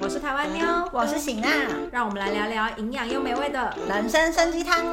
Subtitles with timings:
[0.00, 1.48] 我是台湾妞，我是醒娜，
[1.92, 4.84] 让我们来聊聊营养又美味的人参参鸡汤。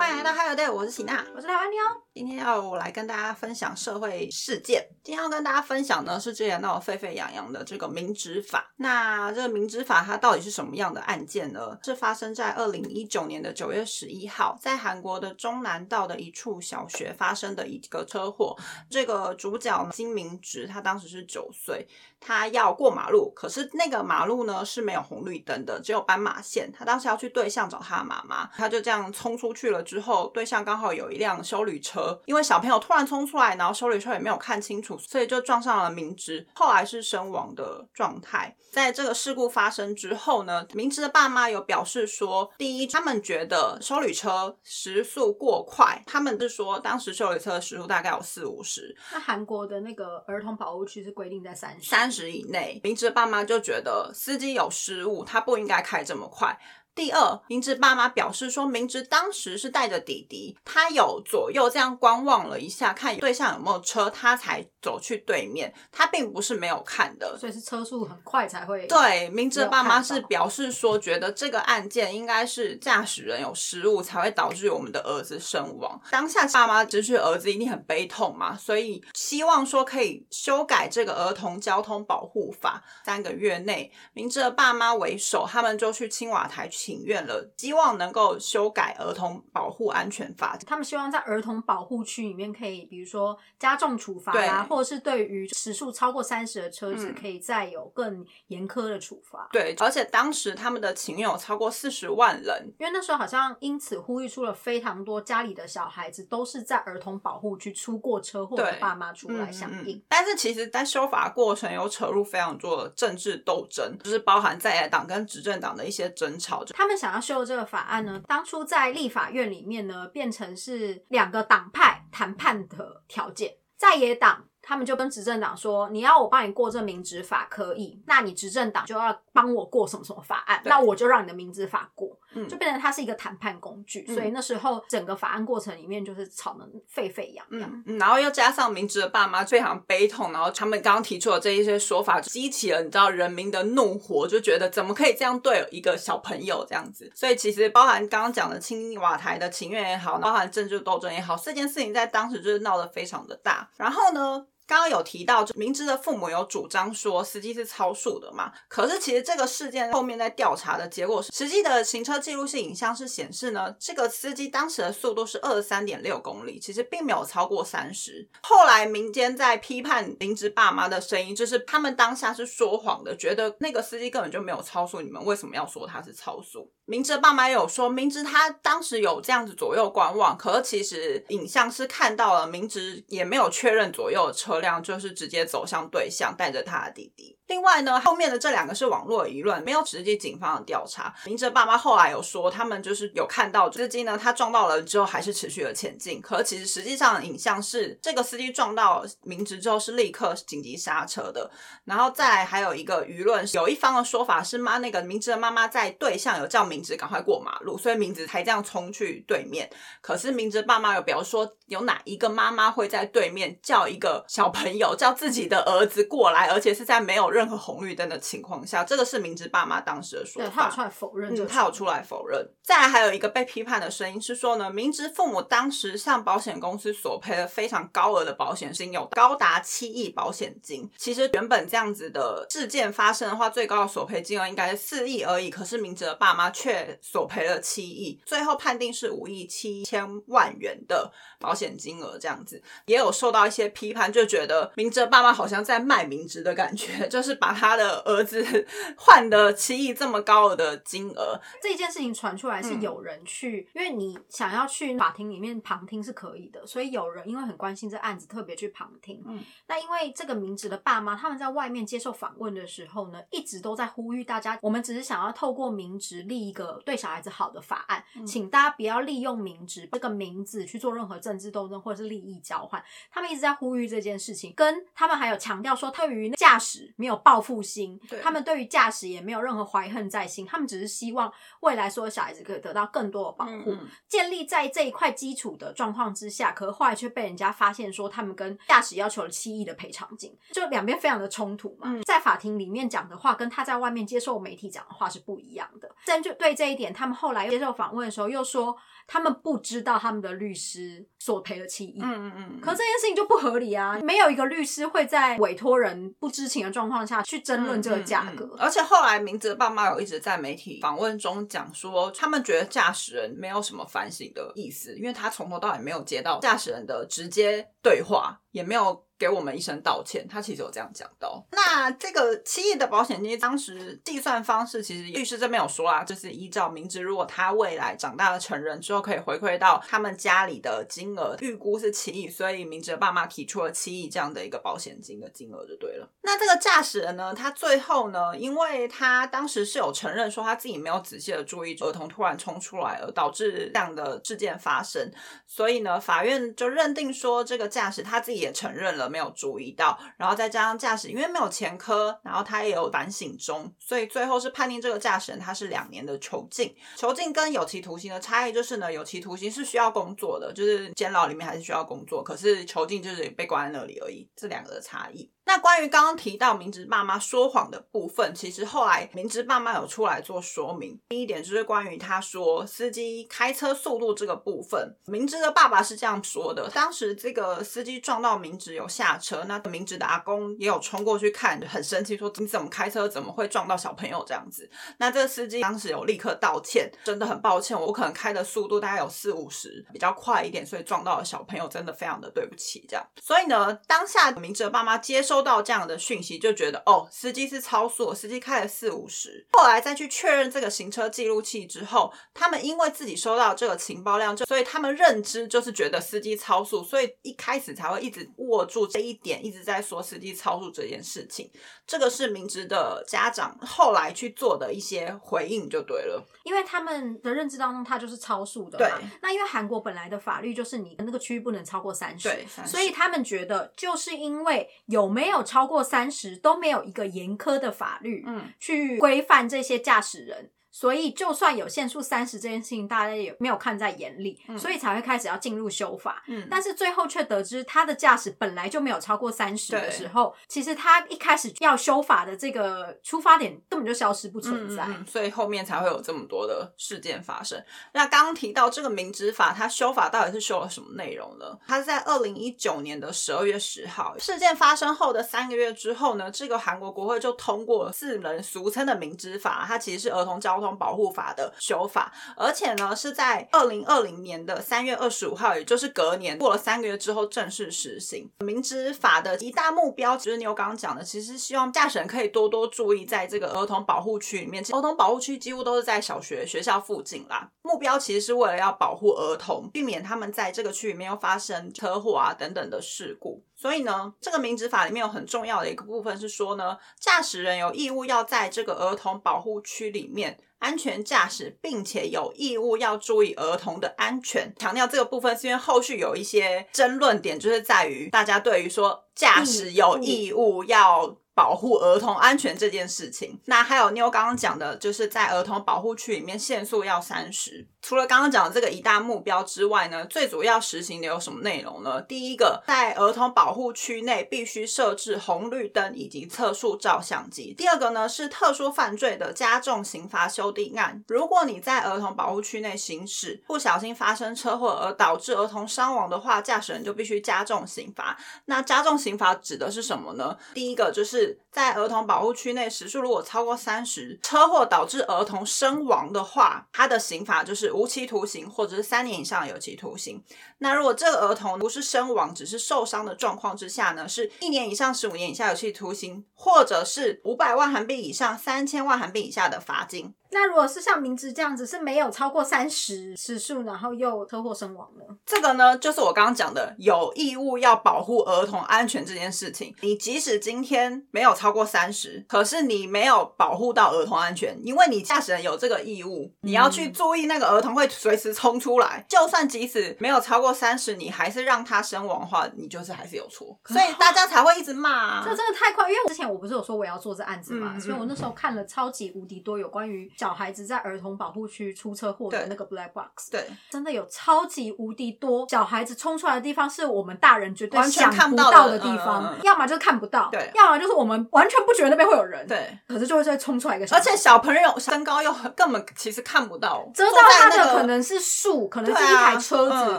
[0.00, 1.78] 欢迎来到 Hello Day，我是喜娜，我是台湾妞。
[2.14, 4.82] 今天要我来跟大家分享社会事件。
[5.04, 8.72] 今天要跟大家分享呢，是之前闹得沸沸扬扬的这个民执法。
[8.76, 11.78] 那这个民执法它到底是什么样的案件呢？
[11.84, 18.56] 是发生在二零一九年的九月十一号，在韩国的中南道的一处小学发生的一个车祸。
[18.88, 21.86] 这个主角金明植，他当时是九岁，
[22.18, 26.72] 他要过马路，可是那个马路呢是没有红绿灯的，只有斑马线。
[26.72, 29.84] 他当时要去对象找他的妈妈，他就这样冲出去了。
[29.90, 38.56] 之后对象刚好有一辆修旅车，因为小朋友突然冲出来，然后修旅车也没有看清楚，所以就撞上了明知，后来是身亡的状态。
[38.70, 48.96] 在这个事故发生之后呢，明知的爸妈有表示说，第一，他们觉得修旅车时速过快，他们是说当时修旅车的时速大概有四五十。
[49.12, 52.80] 那韩国的那个儿童保护区是规定在三十，三十以内。
[52.84, 56.56] 明知的爸妈就觉得司机有失误，他不应该开这么快。
[56.94, 65.72] 第二，明知爸妈表示说，明知当时是带着弟弟，他有左右这样观望了一下，看对象有没有车，他才走去对面。
[65.90, 68.86] 他并不是没有看的，所以是车速很快才会。
[68.86, 75.98] 对，明知爸妈是表示说，觉得这个案件应该是驾驶人有失误，才会导致我们的儿子身亡。
[76.10, 86.68] 当下爸妈失去儿子一定很悲痛嘛，所以希望说可以修改这个儿童交通保护法，三个月内，明知的爸妈为首，他们就去青瓦台。
[86.82, 90.56] 请愿了，希望能够修改儿童保护安全法。
[90.66, 99.46] 他们希望在儿童保护区里面可以，比如说加重处罚啊，或者是对于时速超过三十的车子，可以再有更严苛的处罚。
[99.52, 110.02] 对，而且当时他们的请愿有超过四十万人，因为那时候好像因此呼吁出了非常多家里的小孩子都是在儿童保护区出过车祸的爸妈出来响应。
[110.08, 116.64] 但是其实，在修法过程有扯入非常多的政治斗争，就是包含在野党跟执政党的一些争吵。
[116.74, 124.46] 他们想要修这个法案呢，当初在立法院里面呢，变成是两个党派谈判的条件，在野党。
[124.62, 132.14] 他们就跟执政党说：“你要我帮你过这民执法可以，那你执政党就要帮我过什么什么法案，那我就让你的民执法过，
[132.48, 134.06] 就变成它是一个谈判工具。
[134.06, 137.82] 所以那时候整个法案过程里面就是吵得沸沸扬扬。
[137.86, 147.10] 嗯然后又加上明哲的爸妈非常悲痛，然后他们刚刚提出的这一些说法，激起了你知道人民的怒火，就觉得怎么可以这样对一个小朋友这样子？
[147.14, 153.68] 所以其实包含刚刚讲的青瓦台的情愿也好，包含政治斗争也好，这件事情在当时就是闹得非常的大。
[153.76, 154.46] 然后呢？
[154.70, 158.52] 刚刚有提到，明知的父母有主张说司机是超速的嘛？
[158.68, 168.28] 可是其实这个事件后面在调查的结果是，实际的行车记录器影像是显示呢，这个司机当时的速度是二十三点六公里，其实并没有超过三十。
[168.42, 176.70] 后来民间在批判明知爸妈的声音，就是他们当下是说谎的，觉得那个司机根本就没有超速，你们为什么要说他是超速？
[176.90, 187.38] 明知爸妈有说，明知他当时有这样子左右观望，可是其实影像是看到了，明知也没有确认左右的车辆，就是直接走向对象，带着他的弟弟。
[187.50, 191.12] 另外呢，后面的这两个是网络舆论，没有直接警方的调查。
[191.26, 196.20] 明哲爸妈后来有说，他们就是有看到司机呢，他撞到了之后还是持续的前进。
[196.20, 201.50] 可其实实际上影像是这个司机撞到明哲之后是立刻紧急刹车的。
[201.84, 209.68] 然后再来还有一个舆论，有一方的说法是妈那个明哲的妈妈在对向有叫明哲赶快过马路，所以明哲才这样冲去对面。
[210.00, 220.68] 可是明哲爸妈有表示说，有哪一个妈妈会在对面叫一个小朋友叫自己的儿子过来，而且是在没有任任何红绿灯的情况下，这个是明知爸妈当时的说法。
[220.68, 222.46] 他有出来否认，嗯，他有出来否认。
[222.62, 230.86] 再来还有一个被批判的声音是说呢，明知父母当时向保险公司索赔了非常高额的保险金，有高达七亿保险金。
[230.98, 242.16] 其实原本这样子的事件发生的话，最高的索赔金额应该是四亿而已，可是明哲的爸妈却索赔了七亿，最后判定是五亿七千万元的保险金额。
[242.20, 247.40] 这样子也有受到一些批判，就觉得明哲爸妈好像在卖明哲的感觉， 就是。
[247.40, 248.44] 把他的儿子
[248.98, 259.22] 换的七亿这么高额的金额，这件事情传出来是有人去，因为你想要去法庭里面旁听是可以的，所以有人因为很关心这案子，特别去旁听。
[259.26, 283.76] 嗯，那因为这个明哲的爸妈，他们在外面接受访问的时候呢，一直都在呼吁大家，我们只是想要透过明哲立一个对小孩子好的法案，请大家不要利用明哲这个名字去做任何政治治斗争或者是利益交换，他们一直在呼吁这件事情，跟他们还有强调说，对于驾驶没有报复心，他们对于驾驶也没有任何怀恨在心，他们只是希望未来所有小孩子可以得到更多的保护。
[284.08, 291.92] 建立在这一块基础的状况之下，可是后来却被人家发现说，他们跟驾驶要求了七亿的赔偿金，就两边非常的冲突嘛。
[292.04, 295.90] 在法庭里面讲的话，跟他在外面接受媒体讲的话是不一样的。
[296.04, 298.76] 针对这一点，他们后来接受访问的时候又说。
[299.06, 303.98] 他们不知道他们的律师索赔了七亿，嗯嗯嗯，可这件事情就不合理啊！
[304.02, 308.56] 没有一个律师会在委托人不知情的状况下去争论这个价格。
[308.58, 319.04] 而且后来明哲的爸妈有一直在媒体访问中讲说，他们觉得驾驶人没有什么反省的意思，因为他从头到尾没有接到驾驶人的直接对话，也没有。
[319.20, 321.46] 给我们一声道歉，他其实有这样讲到。
[321.52, 336.08] 那这个七亿的保险金，当时计算方式其实律师这边有说啊，就是依照明知如果他未来长大了成人之后可以回馈到他们家里的金额，预估是七亿，所以明哲爸妈提出了七亿这样的一个保险金的金额就对了。
[336.22, 345.12] 那这个驾驶人呢，他最后呢，因为他当时是有承认说他自己没有仔细的注意儿童突然冲出来而导致这样的事件发生，
[345.46, 349.10] 所以呢，法院就认定说这个驾驶他自己也承认了。
[349.10, 356.72] 没有注意到，然后再加上驾驶，因为没有前科，然后他也有反省中，所以最后是判定这个驾驶人他是两年的囚禁。
[356.96, 365.28] 囚禁跟有期徒刑的差异就是呢，有期徒刑是需要工作的，就是监牢里面还是需要工作，可是囚禁就是被关在那里而已，这两个的差异。
[365.44, 370.96] 那关于刚刚提到明知爸妈说谎的部分，其实后来明知爸妈有出来做说明。
[371.08, 384.70] 第一点就是关于他说司机开车速度这个部分，明知的爸爸是这样说的：当时这个司机撞到明知有下车，那明知的阿公也有冲过去看，很生气说你怎么开车怎么会撞到小朋友这样子？
[384.98, 393.04] 那这个司机当时有立刻道歉，真的很抱歉，我可能开的速度大概有四五十，比较快一点，所以撞到了小朋友，真的非常的对不起这样。
[393.20, 395.39] 所以呢，当下明知的爸妈接受。
[395.40, 399.46] 收到这样的讯息，就觉得哦，司机是超速，司机开了四五十。
[399.52, 411.50] 后来再去确认这个行车记录器之后，他们因为自己收到这个情报量，就所以他们认知就是觉得司机超速，所以一开始才会一直握住这一点，一直在说司机超速这件事情。
[411.86, 416.22] 这个是明知的家长后来去做的一些回应，就对了。
[416.44, 418.98] 因为他们的认知当中，他就是超速的嘛。
[419.22, 422.28] 那因为韩国本来的法律就是你那个区域不能超过三十，
[422.66, 425.19] 所以他们觉得就是因为有没有。
[425.20, 430.50] 没有超过三十，都没有一个严苛的法律，嗯，去规范这些驾驶人。
[430.70, 436.22] 所以，就算有限速三十这件事情，大家也没有看在眼里，所以才会开始要进入修法。
[436.28, 447.62] 嗯，但是最后却得知他的驾驶本来就没有超过三十的时候，其实他一开始要修法的这个出发点根本就消失不存在，所以后面才会有这么多的事件发生。
[447.92, 451.58] 那刚刚提到这个明知法，它修法到底是修了什么内容呢？
[451.66, 468.30] 它是在二零一九年的十二月十号事件发生后的三个月之后呢，这个韩国国会就通过了四人俗称的明知法，它其实是儿童交通保护法的修法，而且呢是在二零二零年的三月二十五号，也就是隔年过了三个月之后正式实行。
[468.44, 477.50] 明知法的一大目标，就是你有刚刚讲的，其实希望驾驶人可以多多注意，在这个儿童保护区里面，儿童保护区几乎都是在小学学校附近啦。
[477.62, 483.42] 目标其实是为了要保护儿童，避免他们在这个区里面又发生车祸啊等等的事故。
[483.60, 494.50] 所以呢，这个民执法里面有很重要的一个部分是说呢，驾驶人有义务要在这个儿童保护区里面安全驾驶，并且有义务要注意儿童的安全。
[494.58, 501.18] 强调这个部分是因为后续有一些争论点，就是在于大家对于说驾驶有义务要。
[501.40, 507.66] 保护儿童安全这件事情，那还有妞刚刚讲的，就是在儿童保护区里面限速要三十。
[507.80, 512.02] 除了刚刚讲的这个一大目标之外呢，最主要实行的有什么内容呢？
[512.02, 517.54] 第一个，在儿童保护区内必须设置红绿灯以及测速照相机。
[517.56, 521.02] 第二个呢，是特殊犯罪的加重刑罚修订案。
[521.08, 528.18] 如果你在儿童保护区内行驶，不小心发生车祸而导致儿童伤亡的话，驾驶人就必须加重刑罚。
[528.44, 530.36] 那加重刑罚指的是什么呢？
[530.52, 531.29] 第一个就是。
[531.50, 540.22] 在儿童保护区内时速如果超过三十，车祸导致儿童身亡的话，他的刑罚就是无期徒刑或者是三年以上有期徒刑。
[540.58, 550.14] 那如果这个儿童不是身亡，只是受伤的状况之下呢，是一年以上十五年以下有期徒刑，或者是五百万韩币以上三千万韩币以下的罚金。
[550.30, 555.04] 那如果是像明直这样子，是没有超过三十时速，然后又车祸身亡呢？
[555.26, 559.74] 这个呢，就是我刚刚讲的有义务要保护儿童安全这件事情。
[559.80, 569.04] 你即使今天没有超过三十，可是你没有保护到儿童安全，因为你驾驶人有这个义务，你要去注意那个儿童会随时冲出来。
[569.08, 573.58] 就算即使没有超过三十，你还是让他身亡的话，你就是还是有错。
[573.66, 575.22] 所以大家才会一直骂、啊。
[575.24, 590.50] 这真的太快，因为我之前我不是有说我要做这案子嘛，嗯嗯所以我那时候看了超级无敌多有关于小孩子在儿童保护区出车祸的那个 black box，对，真的有超级无敌多小孩子冲出来的地方，是我们大人绝对想不看不到的地方，要么就是看不到，对。
[590.54, 599.98] 要么就是我们完全不觉得那边会有人，，对，可是就会再冲出来一个小孩，而且小朋友身高又很根本其实看不到，遮到他的可能是树，可能是一台车子，嗯。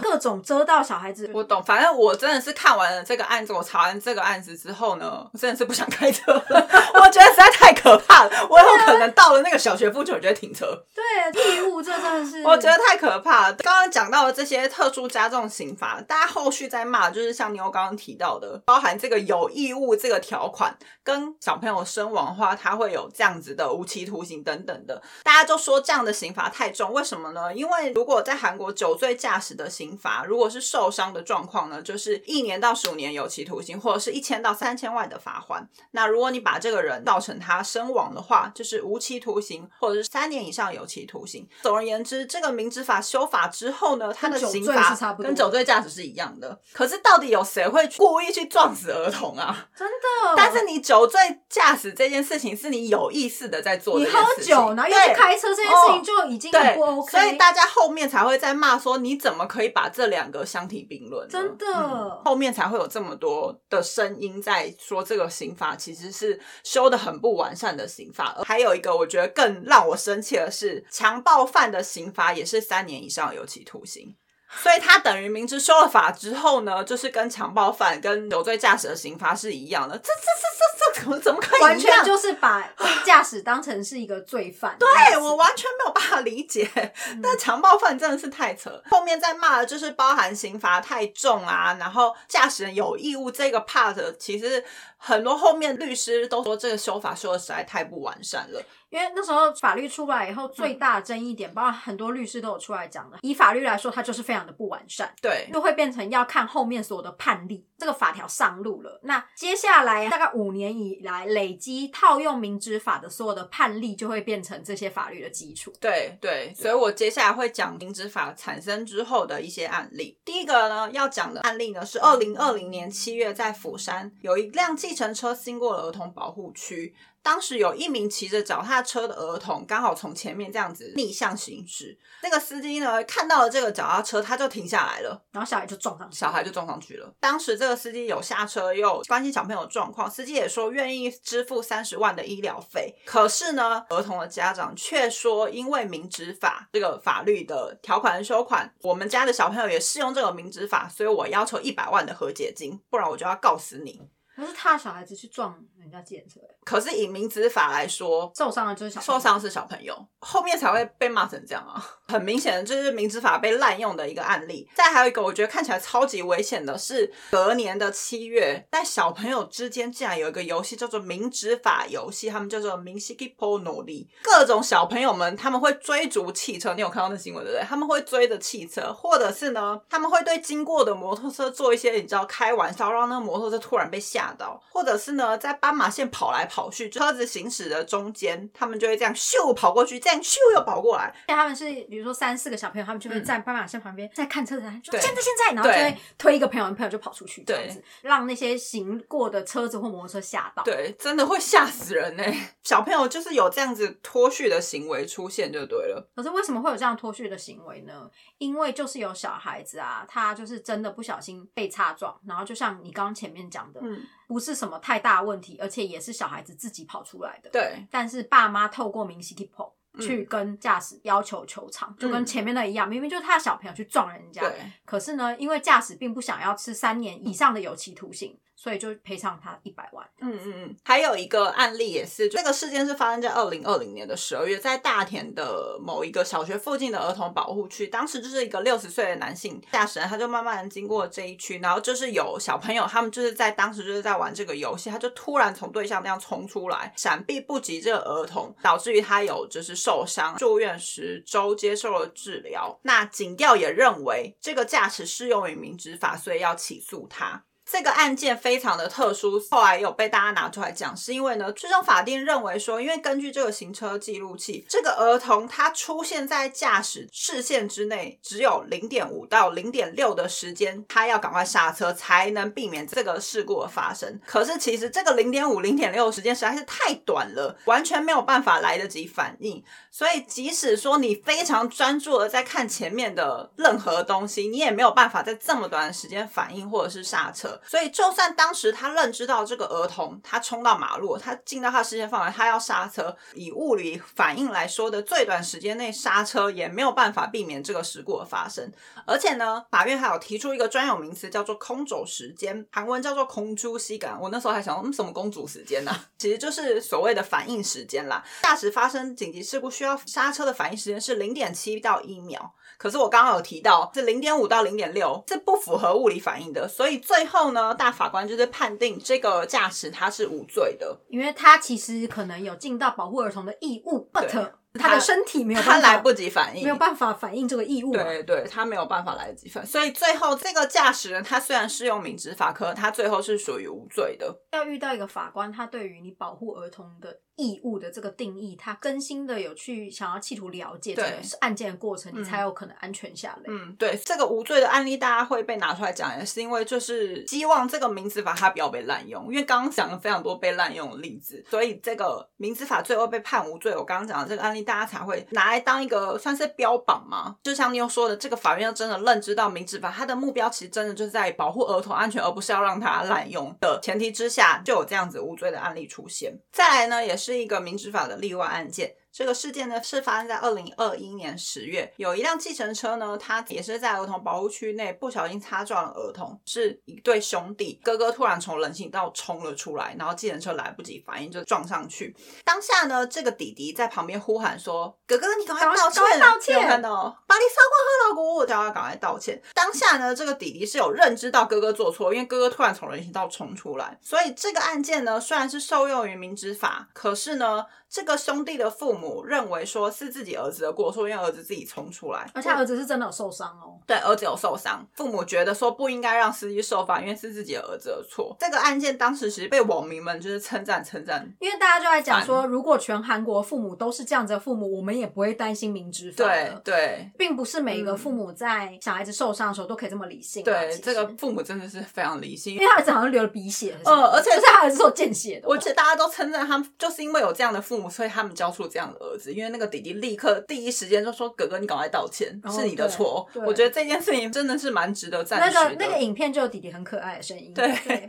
[0.00, 1.30] 各种遮到小孩子。
[1.34, 6.42] 我懂，反正我真的是看完了这个案子，我查完这个案子之后呢，我真的是不想开车了。
[6.94, 10.66] 我觉得实在太可怕了，我有可能到了那个小学附近，我就会停车。
[10.94, 13.54] 对义务，这真的是，我觉得太可怕了。
[13.56, 25.02] 刚刚讲到的这些特殊加重刑罚，大家后续在骂，就是像妞刚刚提到的，包含这个有义务这个条款，跟小朋友身亡的话，他会有这样子的无期徒刑等等的。
[25.24, 27.52] 大家就说这样的刑罚太重，为什么呢？
[27.52, 35.68] 因为如果在韩国酒醉驾驶的刑罚，如果是受伤的状况呢，就是一年到十五年有期徒刑，或者是一千到三千万的罚款。
[35.90, 41.46] 那如果你把这个人造成他身亡的话，就是无期徒刑，或者是三年以上有期徒刑。
[41.62, 46.58] 总而言之，这个民执法修法之后呢，它的刑罚跟酒醉驾驶是一样的。
[46.72, 49.68] 可是到底有谁会故意去撞死儿童啊？
[49.76, 50.34] 真的。
[50.36, 57.10] 但是你酒醉驾驶这件事情是你有意识的在做你喝酒，然后又开车，这件事情就已经很对不 OK。
[57.10, 61.28] 所以大家后面才会在骂说，你怎么可以把这两个相提并论？
[61.28, 68.36] 真的嗯后面才会有这么多的声音在说这个刑法其实是修的很不完善的刑法。
[68.44, 74.16] 还有一个我觉得更让我生气的是，强暴犯的刑罚也是三年以上有期徒刑。
[74.62, 79.98] 所以他等于明知修了法之后呢，就是跟强暴犯、跟酒醉驾驶的刑罚是一样的。
[79.98, 81.60] 这这这这这怎么怎么可以？
[81.62, 82.72] 完全就是把
[83.04, 84.76] 驾驶当成是一个罪犯。
[84.78, 86.70] 对我完全没有办法理解，
[87.20, 88.80] 但强暴犯真的是太扯。
[88.88, 94.64] 后面在骂的就是包含刑罚太重啊，然后驾驶人有义务这个 part，其实
[94.96, 98.62] 很多后面律师都说这个修法修的实在太不完善了。
[98.96, 103.18] 因为那时候法律出来以后，最大的争议点，包括很多律师都有出来讲的。
[103.20, 107.66] 以法律来说，它就是非常的不完善，对，就会变成要看后面所有的判例。
[107.76, 115.70] 这个法条上路了，那接下来大概五年以来累积套用民执法的所有的判例，就会变成这些法律的基础。
[115.78, 120.18] 对对，所以我接下来会讲民执法产生之后的一些案例。
[120.24, 126.94] 第一个呢，要讲的案例呢是二零二零年七月在釜山有一辆计程车经过了儿童保护区。
[127.26, 131.98] 当时有一名骑着脚踏车的儿童，刚好从前面这样子逆向行驶。
[132.22, 137.12] 那个司机呢，看到了这个脚踏车，他就停下来了，然后小孩就撞上去，小孩就撞上去了。
[137.18, 142.94] 当时这个司机有下车，又关心小朋友的状况，司机也说愿意支付三十万的医疗费。
[143.04, 154.00] 可是呢，儿童的家长却说，因为民执法这个法律的条款修款，我们家的小朋友也适用这个民执法，所以我要求一百万的和解金，不然我就要告死你。
[154.36, 161.80] 可是他的小孩子去撞人家计程车，可是以民执法来说，受伤的就是小受伤是小朋友，后面才会被骂成这样啊！
[162.08, 164.68] 很明显的，就是民执法被滥用的一个案例。
[164.74, 174.10] 再还有一个，我觉得看起来超级危险的是，隔年的七月，在小朋友之间竟然有一个游戏叫做民执法游戏，他们叫做明西基 p 努力。
[174.24, 177.64] 各种小朋友们他们会追逐汽车，你有看到那新闻对不对？
[177.64, 191.14] 他们会追着汽车，或者是呢，他们会对经过的摩托车做一些你知道开玩笑，让那个摩托车突然被吓到，或者是呢，在斑马线跑来跑去，车子行驶的中间，他们就会这样咻跑过去，这样咻又跑过来。
[191.28, 200.62] 他们是比如说三四个小朋友，他们就会在斑马线旁边在看车子，就对现在现在，然后就对会推一个朋友，朋友就跑出去，这样对子让那些行过的车子或摩托车吓到。
[200.62, 202.24] 对，真的会吓死人呢、
[202.62, 206.08] 小朋友就是有这样子脱序的行为出现就对了。
[206.14, 208.10] 可是为什么会有这样脱序的行为呢？
[208.38, 217.50] 因为就是有小孩子啊，他就是真的不小心被擦撞，然后就像你刚刚前面讲的，嗯，不是什么太大问题，而且也是小孩子自己跑出来的。
[217.50, 224.52] 对但是爸妈透过明星 k p o 嗯去跟驾驶要求求偿，就跟前面的一样，明明就是他的小朋友去撞人家，对
[224.84, 230.06] 可是呢，因为驾驶并不想要吃三年以上的有期徒刑，所以就赔偿他一百万。
[230.20, 252.80] 嗯嗯嗯，还有一个案例也是，这个事件是发生在二零二零年的十二月，在大田的某一个小学附近的儿童保护区，当时就是一个六十岁的男性驾驶人，他就慢慢经过这一区，然后就是有小朋友，他们就是在当时就是在玩这个游戏，他就突然从对象那样冲出来，闪避不及这个儿童，导致于他有就是受伤，住院十周接受了治疗。
[252.82, 257.45] 那警调也认为这个驾驶适用于民执法，所以要起诉他。
[257.68, 274.20] 这个案件非常的特殊，后来有被大家拿出来讲，是因为呢，最终法庭认为说，因为根据这个行车记录器，这个儿童他出现在驾驶视线之内只有零点五到零点六的时间，他要赶快刹车才能避免这个事故的发生。
[274.24, 279.62] 可是其实这个零点五、零点六时间实在是太短了，完全没有办法来得及反应。
[279.90, 287.55] 所以即使说你非常专注的在看前面的任何东西，你也没有办法在这么短的时间反应或者是刹车。
[287.64, 298.72] 所以，就算当时他认知到这个儿童他冲到马路，他进到他视线范围，他要刹车，以物理反应来说的最短时间内刹车，也没有办法避免这个事故的发生。
[299.06, 304.18] 而且呢，法院还有提出一个专有名词，叫做“空走时间”，韩文叫做“空珠吸感”。
[304.20, 305.92] 我那时候还想，嗯，什么公主时间呢？
[306.18, 308.24] 其实就是所谓的反应时间啦。
[308.42, 312.54] 驾驶发生紧急事故需要刹车的反应时间是零点七到一秒。
[312.78, 334.42] 可是我刚刚有提到是零点五到零点六，这不符合物理反应的，所以最后呢，大法官就是判定这个驾驶他是无罪的，因为他其实可能有尽到保护儿童的义务，but 他的身体没有，他来不及反应，没有办法反应这个义务，对对，他没有办法来得及反，所以最后这个驾驶人他虽然适用民执法，可他最后是属于无罪的。
[334.52, 337.20] 要遇到一个法官，他对于你保护儿童的。
[337.36, 343.42] 义务的这个定义，他更新的有去想要企图了解这个案件的过程，你才有可能安全下来。
[343.46, 353.76] 嗯，对，这个无罪的案例，大家会被拿出来讲，也是因为就是希望这个名词法它不要被滥用，因为刚刚讲了非常多被滥用的例子，所以这个名词法最后被判无罪。
[353.76, 357.36] 我刚刚讲的这个案例，大家才会拿来当一个算是标榜吗。
[357.44, 366.36] 就像妞说的，这个法院要真的认知到民治法它的目标其实真的就是在保护儿童安全，而不是要让他滥用的前提之下，就有这样子无罪的案例出现。
[366.50, 367.36] 再来呢，也是。
[367.36, 368.94] 一个民执法的例外案件。
[369.16, 382.14] 这个事件呢是发生在二零二一年十月，有一辆计程车呢，它也是在儿童保护区内不小心擦撞了儿童，是一对兄弟，哥哥突然从人行道冲了出来，然后计程车来不及反应就撞上去。
[382.44, 386.68] 当下呢，这个弟弟在旁边呼喊说：“哥哥，你赶快道歉！”道歉！
[386.68, 389.42] 看到把你烧光喝老姑，叫他赶快道歉。
[389.54, 397.64] 当下呢，这个弟弟是有认知到哥哥做错，因为哥哥突然从人行道冲出来，所以这个案件呢，虽然是受用于民执法，可是呢。
[397.88, 403.78] 这个兄弟的父母认为说是自己儿子的过错，因为儿子自己冲出来，而且儿子是真的有受伤哦。
[403.86, 408.36] 对，儿子有受伤，父母觉得说不应该让司机受罚，因为是自己的儿子的错。
[408.38, 416.24] 这个案件当时其实被网民们就是称赞称赞，因为大家就在讲说，如果全韩国父母都是这样子的父母，我们也不会担心明知法。
[416.24, 420.42] 对对，并不是每一个父母在小孩子受伤的时候都可以这么理性。
[420.42, 425.48] 对，这个父母真的是非常理性，因为他儿子好像流了鼻血，呃，而且是他儿子是见血的。
[425.48, 428.50] 而且大家都称赞他们，就是因为有这样的父母，所以他们教。
[428.56, 435.62] 出这样的儿子，因为那个弟弟立刻第一时间就说：“哥哥，你赶快道歉，是你的错。”我觉得这件事情真的是蛮值得赞许的。
[435.62, 437.66] 那个那个影片就有弟弟很可爱的声音，对，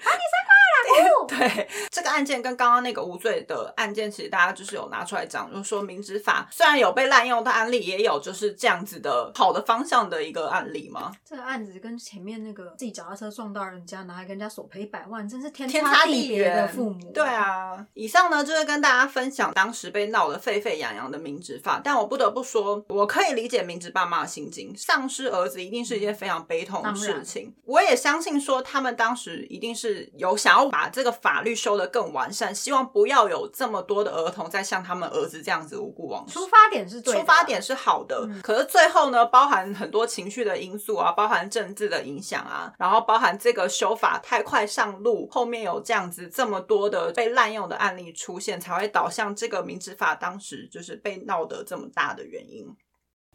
[0.87, 1.25] 了。
[1.27, 11.11] 对， 这个案件跟刚刚那个无罪的案件，其实大家就是有拿出来讲，就是说民执法虽然有被滥用的案例，也有就是这样子的好的方向的一个案例吗？
[11.23, 17.11] 这个案子跟前面那个自己脚踏车撞到人家，拿来跟人家索赔一百万，真是天差地别的父母。
[17.11, 21.17] 对啊，以上呢就是跟大家分享当时被闹得沸沸扬扬的。
[21.17, 24.71] 民执法，但我不得不说，我可以理解民执爸妈的心境。
[24.77, 27.53] 丧失儿子一定是一件非常悲痛的事情。
[27.65, 36.35] 我也相信说，他们当时一定是有想要把这个法律修得更完善，希望不要有这么多的儿童在像他们儿子这样子无辜枉死。
[36.35, 50.95] 出发点是出发点是好的，可是最后呢，包含很多情绪的因素啊，包含政治的影响啊，然后包含这个修法太快上路，后面有这样子这么多的被滥用的案例出现，才会导向这个民执法当时就是。
[51.07, 52.67] 被闹得这么大的原因。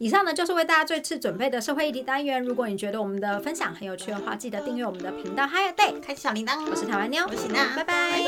[0.03, 2.43] 以上呢就是为大家这次准备的社会议题单元。
[2.43, 6.69] 如果你觉得我们的分享很有趣的话，记得订阅我们的频道 Hi Day，开启小铃铛。
[6.69, 8.21] 我是台湾妞，我是娜，拜拜。